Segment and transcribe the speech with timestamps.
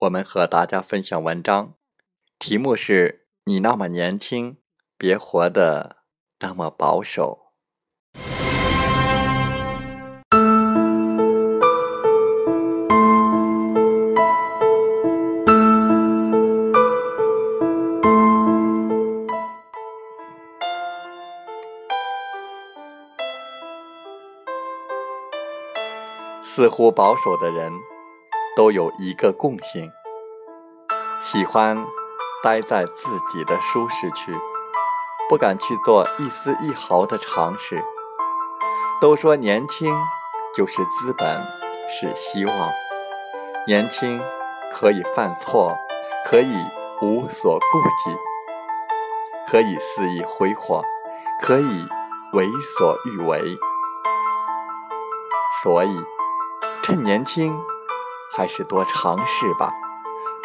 [0.00, 1.74] 我们和大家分享文章，
[2.38, 4.56] 题目是你那么年轻，
[4.96, 5.96] 别活得
[6.38, 7.52] 那么保守。
[26.42, 27.74] 似乎保守的人。
[28.60, 29.90] 都有一个共性，
[31.18, 31.82] 喜欢
[32.42, 34.36] 待在自己的舒适区，
[35.30, 37.82] 不敢去做一丝一毫的尝试。
[39.00, 39.90] 都说年轻
[40.54, 41.42] 就是资本，
[41.88, 42.54] 是希望。
[43.66, 44.20] 年轻
[44.70, 45.74] 可以犯错，
[46.26, 46.54] 可以
[47.00, 48.14] 无所顾忌，
[49.50, 50.84] 可以肆意挥霍，
[51.40, 51.88] 可以
[52.34, 52.46] 为
[52.76, 53.58] 所欲为。
[55.62, 56.04] 所以，
[56.82, 57.58] 趁年轻。
[58.32, 59.72] 还是多尝试吧，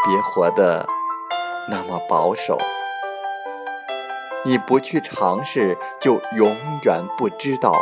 [0.05, 0.87] 别活得
[1.69, 2.57] 那么保守。
[4.43, 7.73] 你不去尝试，就永远不知道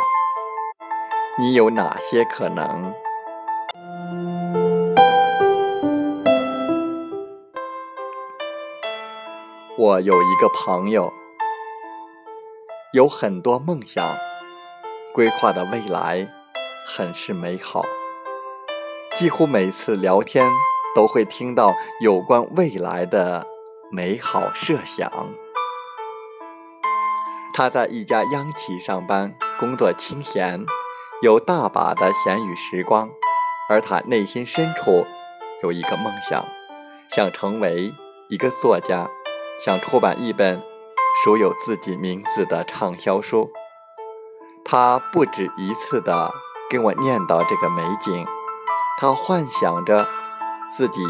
[1.38, 2.94] 你有哪些可能。
[9.76, 11.12] 我有一个朋友，
[12.92, 14.16] 有很多梦想，
[15.12, 16.28] 规划的未来
[16.86, 17.82] 很是美好。
[19.16, 20.50] 几乎每次聊天
[20.92, 23.46] 都会听到有关未来的
[23.92, 25.08] 美好设想。
[27.54, 30.66] 他在一家央企上班，工作清闲，
[31.22, 33.08] 有大把的闲余时光。
[33.70, 35.06] 而他内心深处
[35.62, 36.44] 有一个梦想，
[37.08, 37.94] 想成为
[38.28, 39.08] 一个作家，
[39.64, 40.60] 想出版一本
[41.24, 43.48] 属有自己名字的畅销书。
[44.64, 46.32] 他不止一次的
[46.68, 48.26] 跟我念叨这个美景。
[48.96, 50.06] 他幻想着
[50.74, 51.02] 自己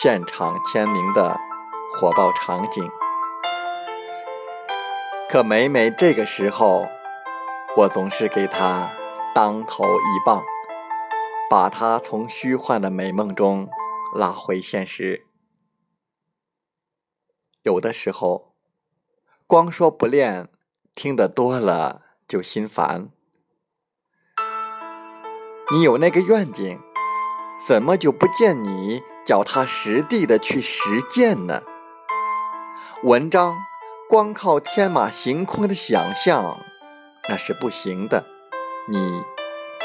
[0.00, 1.36] 现场签名的
[1.92, 2.88] 火爆场景，
[5.28, 6.86] 可每每这个时候，
[7.76, 8.90] 我总是给他
[9.34, 10.44] 当头一棒，
[11.50, 13.68] 把他从虚幻的美梦中
[14.14, 15.26] 拉回现实。
[17.62, 18.54] 有的时候，
[19.48, 20.48] 光说不练，
[20.94, 23.10] 听得多了就心烦。
[25.72, 26.80] 你有那个愿景。
[27.58, 31.62] 怎么就不见你脚踏实地的去实践呢？
[33.02, 33.56] 文章
[34.08, 36.58] 光靠天马行空的想象
[37.28, 38.24] 那是不行的，
[38.88, 39.22] 你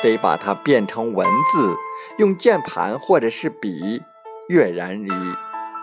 [0.04, 1.76] 得把它变成文字，
[2.18, 4.04] 用键盘或者是笔
[4.48, 5.10] 跃然于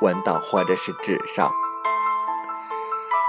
[0.00, 1.50] 文档或者是纸上。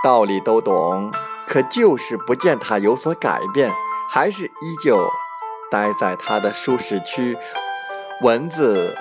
[0.04, 1.12] 道理都懂，
[1.48, 3.74] 可就是不见他有所改变，
[4.10, 5.10] 还是依旧
[5.72, 7.38] 待在他的舒适区。
[8.21, 8.98] 文字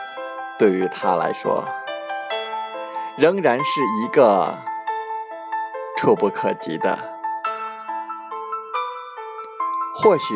[0.61, 1.65] 对于他来说，
[3.17, 4.57] 仍然是一个
[5.97, 6.97] 触不可及的。
[9.97, 10.35] 或许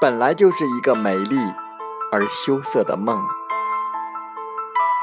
[0.00, 1.36] 本来就是一个美丽
[2.10, 3.22] 而羞涩的梦，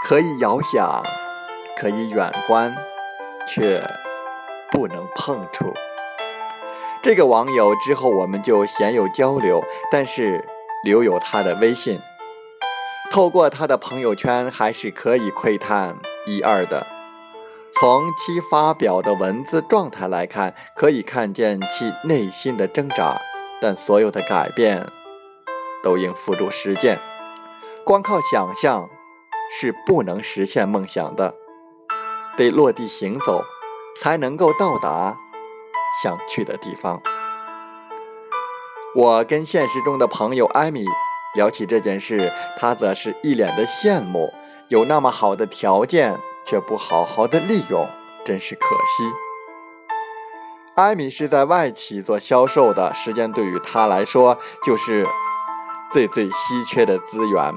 [0.03, 1.03] 可以遥想，
[1.79, 2.75] 可以远观，
[3.47, 3.83] 却
[4.71, 5.71] 不能碰触。
[7.03, 10.43] 这个网友之后我们就鲜有交流，但是
[10.83, 12.01] 留有他的微信。
[13.11, 15.97] 透过他的朋友圈，还是可以窥探
[16.27, 16.85] 一二的。
[17.73, 23.19] 从其发表的文字状态来看，可以看见其内心的挣扎，
[23.59, 24.87] 但所有的改变
[25.81, 26.99] 都应付诸实践。
[27.83, 28.89] 光靠想象
[29.51, 31.33] 是不能实现梦想的，
[32.37, 33.43] 得落地行走，
[33.99, 35.17] 才能够到达
[36.03, 37.01] 想去的地方。
[38.93, 40.85] 我跟现实中的朋友艾米
[41.35, 44.33] 聊起这件事，他则是一脸的羡慕，
[44.69, 46.19] 有那么好的条件。
[46.45, 47.87] 却不好好的利用，
[48.25, 49.03] 真是可惜。
[50.73, 55.05] 艾米是在外企做销售的，时间对于她来说就是
[55.91, 57.53] 最最稀缺的资源。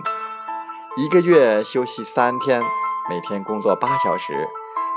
[0.98, 2.62] 一个月休息三天，
[3.08, 4.46] 每天工作八小时，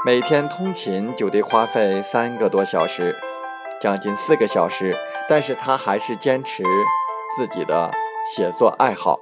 [0.06, 3.16] 每天通勤就得花费三个多小时，
[3.80, 4.94] 将近四个小时。
[5.30, 6.64] 但是她还是坚持
[7.38, 7.90] 自己的
[8.34, 9.20] 写作爱好。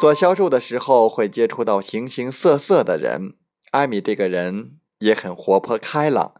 [0.00, 3.34] 做销售的时候会接触到形形色色的人，
[3.70, 6.34] 艾米这个人也很活泼开朗，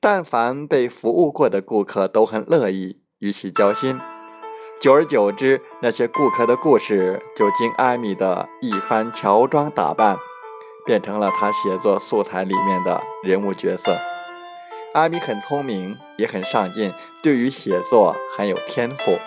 [0.00, 4.00] 但凡被服务过的顾客都很乐意与其交心。
[4.80, 10.16] 久而久之，那些顾客的故事就经艾米的一番乔装打扮，
[10.84, 13.96] 变成了他写作素材里面的人物角色。
[14.94, 16.92] 艾米很聪明，也很上进，
[17.22, 19.18] 对于写作很有天赋，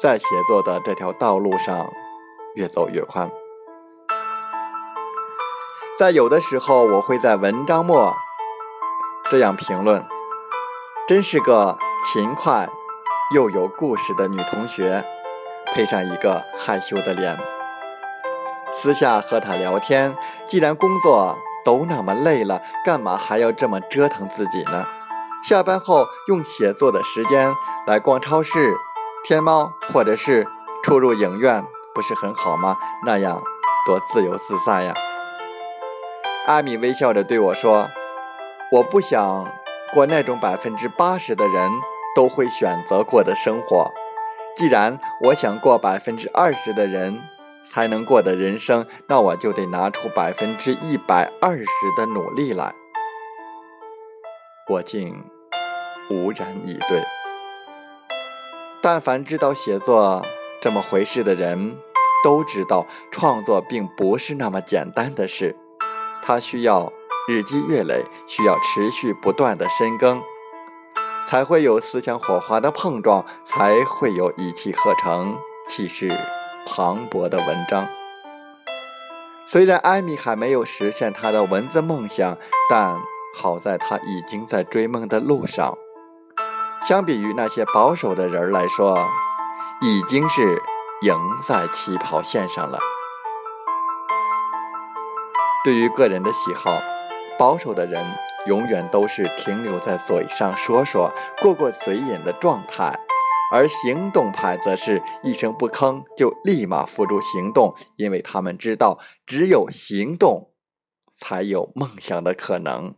[0.00, 1.90] 在写作的这条道路上。
[2.54, 3.30] 越走越宽，
[5.96, 8.16] 在有的时候，我会在文章末
[9.30, 10.04] 这样评论：
[11.06, 12.68] 真是个勤快
[13.32, 15.04] 又有故事的女同学，
[15.66, 17.38] 配上一个害羞的脸。
[18.72, 20.16] 私下和她聊天，
[20.48, 24.84] 既然工作都那么累了，干嘛还要这么折腾自己呢？
[25.44, 27.54] 下班后用写作的时间
[27.86, 28.74] 来逛超市、
[29.24, 30.46] 天猫，或者是
[30.82, 31.64] 出入影院。
[31.94, 32.76] 不是很好吗？
[33.04, 33.42] 那样
[33.84, 34.94] 多自由自在呀！
[36.46, 37.88] 阿米微笑着对我说
[38.70, 39.52] ：“我不想
[39.92, 41.72] 过那种百分之八十的人
[42.14, 43.90] 都会选择过的生活。
[44.54, 47.20] 既然我想过百分之二十的人
[47.64, 51.66] 才能过的人生，那我就得拿出百分之一百二十
[51.96, 52.72] 的努力来。”
[54.70, 55.24] 我竟
[56.08, 57.02] 无言以对。
[58.80, 60.24] 但凡知道写作
[60.62, 61.76] 这么回事的人，
[62.22, 65.56] 都知道创作并不是那么简单的事，
[66.22, 66.92] 它需要
[67.28, 70.22] 日积月累，需要持续不断的深耕，
[71.26, 75.36] 才会有思想火花的碰撞，才会有一气呵成、
[75.68, 76.08] 气势
[76.66, 77.88] 磅礴的文章。
[79.46, 82.38] 虽然艾米还没有实现她的文字梦想，
[82.70, 82.96] 但
[83.34, 85.76] 好在她已经在追梦的路上。
[86.86, 88.98] 相比于那些保守的人来说，
[89.80, 90.62] 已经是。
[91.02, 91.14] 赢
[91.46, 92.80] 在起跑线上了。
[95.62, 96.82] 对于个人的喜好，
[97.38, 98.04] 保守的人
[98.48, 102.98] 永远都是停留在嘴上说说、过过嘴瘾的状态，
[103.52, 110.50] 而行动派则是一声不吭就立马付诸行动，因为他们知道，只有行动，
[111.14, 112.96] 才有梦想的可能。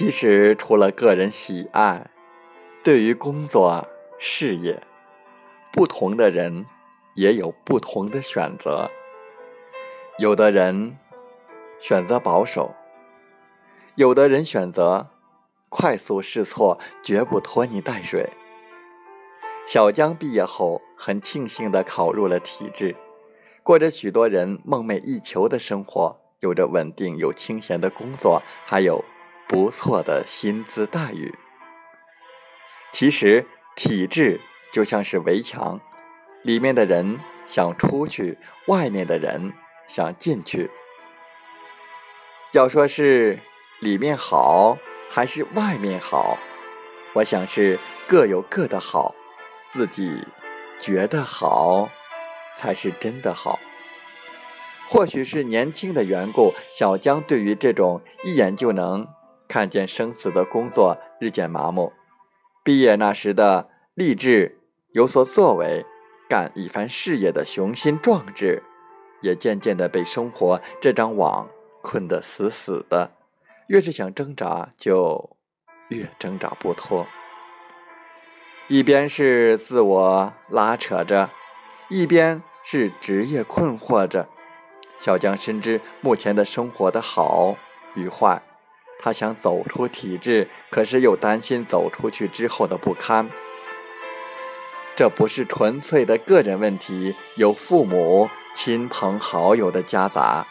[0.00, 2.08] 其实，除了个人喜爱，
[2.82, 3.86] 对于工作、
[4.18, 4.82] 事业，
[5.70, 6.64] 不同的人
[7.16, 8.90] 也有不同的选择。
[10.16, 10.96] 有的人
[11.78, 12.74] 选择保守，
[13.94, 15.10] 有的人选择
[15.68, 18.30] 快速试错，绝不拖泥带水。
[19.66, 22.96] 小江毕业后，很庆幸地考入了体制，
[23.62, 29.04] 过着许多人梦寐以求的生活，有着稳定又清闲的工作，还有。
[29.50, 31.36] 不错的薪资待遇。
[32.92, 34.40] 其实体制
[34.72, 35.80] 就像是围墙，
[36.44, 38.38] 里面的人想出去，
[38.68, 39.52] 外面的人
[39.88, 40.70] 想进去。
[42.52, 43.40] 要说是
[43.80, 44.78] 里面好
[45.10, 46.38] 还是外面好，
[47.14, 49.16] 我想是各有各的好，
[49.68, 50.28] 自己
[50.78, 51.90] 觉得好
[52.56, 53.58] 才是真的好。
[54.86, 59.08] 或许是年轻的缘故，小江对于这种一眼就能。
[59.50, 61.92] 看见生死的工作日渐麻木，
[62.62, 64.60] 毕业那时的励志
[64.92, 65.84] 有所作为、
[66.28, 68.62] 干一番事业的雄心壮志，
[69.22, 71.48] 也渐渐的被生活这张网
[71.82, 73.10] 困得死死的。
[73.66, 75.36] 越是想挣扎，就
[75.88, 77.08] 越挣扎不脱。
[78.68, 81.28] 一边是自我拉扯着，
[81.88, 84.28] 一边是职业困惑着。
[84.96, 87.56] 小江深知目前的生活的好
[87.94, 88.40] 与坏，
[89.02, 93.30] 他想走出体制，可是又担心走出去之后的不堪。
[94.94, 100.46] 这不是纯粹的个人问题，有父母、亲朋好友的夹杂，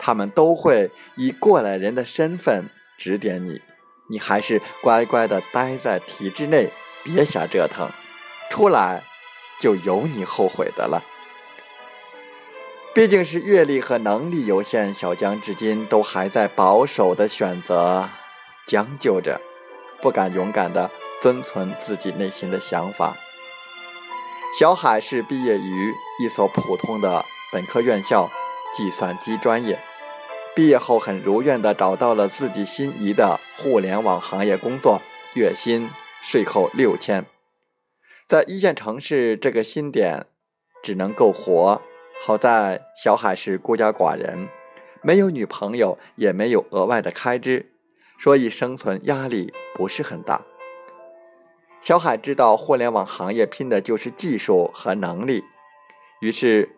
[0.00, 3.60] 他们都会以过来人的身份指点你，
[4.08, 6.70] 你还是乖乖的待在体制内。
[7.04, 7.90] 别瞎折腾，
[8.48, 9.02] 出来
[9.60, 11.02] 就有你后悔的了。
[12.94, 18.10] 毕竟是阅历和能力有限，小江至今都还在保守的选择，
[18.66, 19.40] 将就着，
[20.02, 23.16] 不敢勇敢的遵从自己内心的想法。
[24.58, 28.30] 小海是毕业于一所普通的本科院校，
[28.76, 29.80] 计算机专业。
[30.54, 35.00] 毕业后很如愿的找到了自己心仪的互联网行业工作，
[35.34, 35.90] 月薪。
[36.24, 37.26] 税后六千，
[38.28, 40.26] 在一线城市这个新点
[40.80, 41.82] 只能够活。
[42.24, 44.48] 好在小海是孤家寡人，
[45.02, 47.72] 没有女朋友，也没有额外的开支，
[48.16, 50.42] 所以生存压力不是很大。
[51.80, 55.42] 小海知道互联网行业拼的就是技术和能力，
[56.20, 56.76] 于是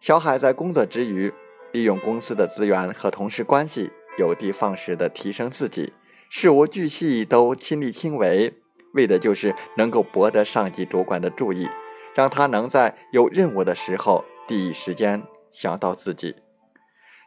[0.00, 1.32] 小海在工作之余，
[1.70, 5.92] 利用公司的资源和同事关系，有的放矢的提升自己，
[6.28, 8.54] 事无巨细都亲力亲为。
[8.94, 11.68] 为的就是能够博得上级主管的注意，
[12.16, 16.36] 让他能在有任务的时候第一时间想到自己。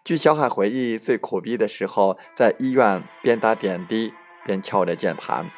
[0.04, 4.14] 据小海回忆，最苦逼的时候，在医院边打点滴
[4.46, 5.50] 边敲着键盘，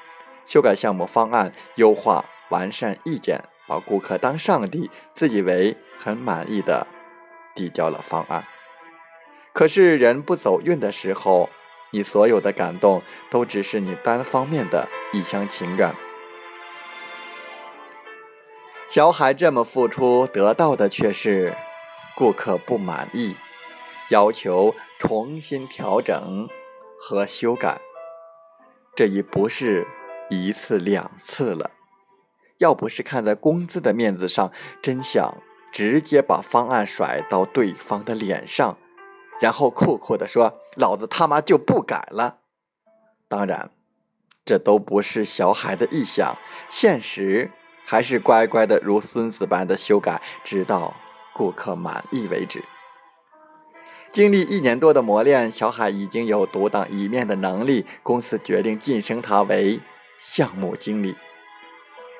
[0.45, 6.87] 修改项目方案，优化完善意见，把顾客当上帝，自以为很满意的
[7.53, 8.45] 递交了方案。
[9.53, 11.49] 可是人不走运的时候。
[11.91, 15.95] 你所有的感动都只是你单方面的一厢情愿。
[18.87, 21.55] 小海这么付出，得到的却是
[22.15, 23.35] 顾客不满意，
[24.09, 26.47] 要求重新调整
[26.97, 27.81] 和修改。
[28.95, 29.85] 这已不是
[30.29, 31.71] 一次两次了。
[32.59, 34.51] 要不是看在工资的面子上，
[34.81, 35.35] 真想
[35.71, 38.77] 直接把方案甩到对方的脸上。
[39.39, 42.39] 然后酷酷的说：“老子他妈就不改了。”
[43.27, 43.69] 当然，
[44.43, 47.51] 这都不是小海的臆想，现实
[47.89, 50.93] 还是乖乖的如孙子般的修改，直到
[51.33, 52.61] 顾客满意为止。
[54.11, 59.79] 经历一年多的磨练，小海已经有独当一面的能力，公司决定晋升他为
[60.19, 61.15] 项目经理。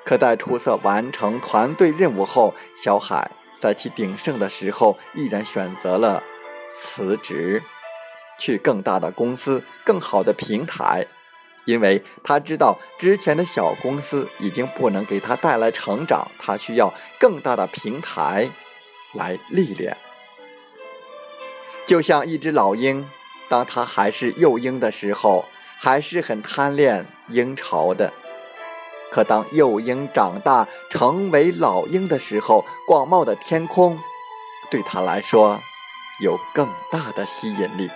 [0.05, 6.23] 可在出色完成团队任务后，小海在其鼎盛的时候，毅然选择了。
[6.71, 7.61] 辞职，
[8.39, 11.07] 去更大的公司、更好的平台，
[11.67, 18.49] 因为他知道之前的小公司已经不能给他带来成长，他需要更大的平台
[19.13, 19.95] 来历练。
[21.85, 23.07] 就像一只老鹰，
[23.49, 25.45] 当他还是幼鹰的时候，
[25.77, 28.11] 还是很贪恋鹰巢的；
[29.11, 33.99] 可当幼鹰长大成为老鹰的时候，广袤的天空
[34.71, 35.59] 对他来说。
[36.19, 37.87] 有更大的吸引力。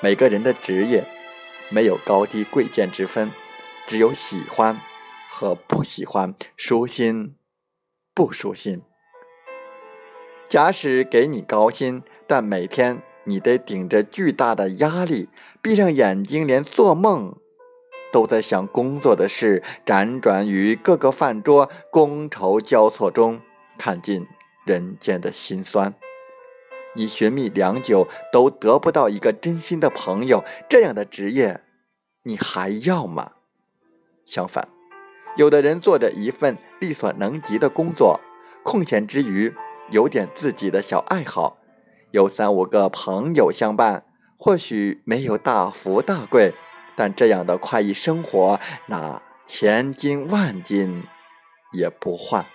[0.00, 1.06] 每个人的职业
[1.72, 3.32] 没有高低贵贱之分，
[3.86, 4.78] 只有喜欢
[5.30, 7.34] 和不喜欢，舒心
[8.14, 8.82] 不舒心。
[10.48, 15.30] 假使给你高薪，但每天你得顶着巨大的压力，
[15.62, 17.34] 闭上眼睛，连做梦
[18.12, 23.40] 都在想工作的事，辗转于各个饭桌，觥筹交错中，
[23.78, 24.26] 看尽
[24.66, 25.94] 人间的辛酸。
[26.94, 31.62] 你寻觅良久都得不到一个真心的朋友，这样的职业，
[32.24, 33.32] 你还要吗？
[34.26, 34.68] 相反，
[35.36, 38.20] 有的人做着一份力所能及的工作，
[38.62, 39.54] 空闲之余
[39.90, 41.58] 有点自己的小爱好，
[42.10, 44.04] 有三五个朋友相伴，
[44.36, 46.54] 或许没有大富大贵，
[46.94, 51.04] 但这样的快意生活，那千金万金
[51.72, 52.46] 也不换。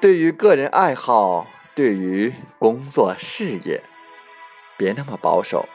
[0.00, 3.82] 对于个人爱好，对于工作事业，
[4.78, 5.68] 别那么保守。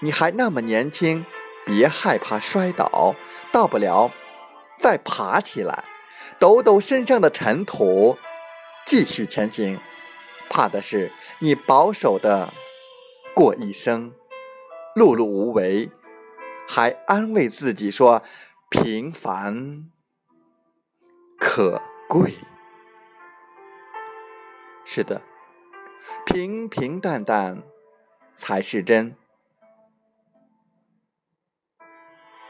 [0.00, 1.24] 你还那么年轻，
[1.64, 3.14] 别害怕摔倒，
[3.50, 4.12] 大不了
[4.76, 5.84] 再爬起来，
[6.38, 8.18] 抖抖身上的尘土，
[8.84, 9.80] 继续前行。
[10.50, 12.52] 怕的是你保守的
[13.34, 14.12] 过一生，
[14.94, 15.90] 碌碌无为，
[16.68, 18.22] 还安慰自己说
[18.68, 19.88] 平凡
[21.38, 22.34] 可贵。
[24.94, 25.22] 是的，
[26.24, 27.64] 平平淡淡
[28.36, 29.16] 才是真。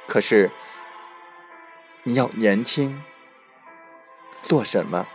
[0.06, 0.50] 可是，
[2.02, 3.02] 你要年轻
[4.40, 5.06] 做什么？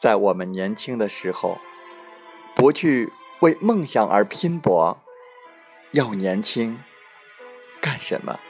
[0.00, 1.60] 在我们年轻的时候，
[2.56, 5.00] 不去为梦想而拼搏，
[5.92, 6.82] 要年轻
[7.80, 8.40] 干什么？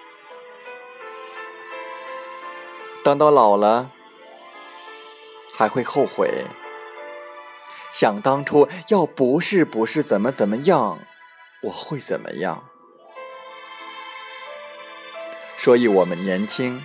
[3.04, 3.92] 等到老了，
[5.56, 6.44] 还会后悔。
[7.92, 10.98] 想当初，要不是不是怎么怎么样，
[11.62, 12.64] 我会怎么样？
[15.56, 16.82] 所以，我们年轻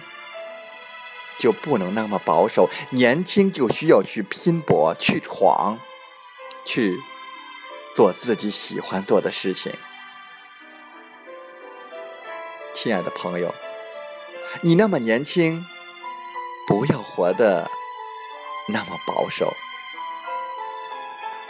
[1.38, 5.79] 就不能那么保守，年轻就需要去拼搏、去闯、
[6.63, 6.97] 去
[7.95, 9.73] 做自己喜欢做的事情。
[12.73, 13.53] 亲爱的朋友，
[14.61, 15.65] 你那么年轻，
[16.67, 17.69] 不要活得
[18.71, 19.53] 那么保守。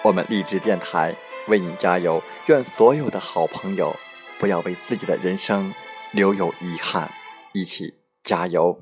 [0.04, 1.16] 我们励志电台
[1.48, 3.96] 为你加油，愿所有的好朋友
[4.38, 5.74] 不要为自己的人生
[6.12, 7.12] 留有遗憾，
[7.54, 8.82] 一起加油。